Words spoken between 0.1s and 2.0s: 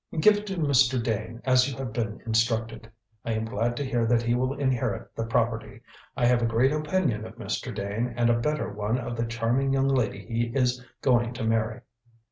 "Give it to Mr. Dane as you have